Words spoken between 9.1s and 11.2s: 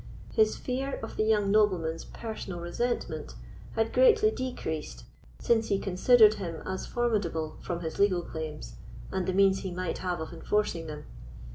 and the means he might have of enforcing them.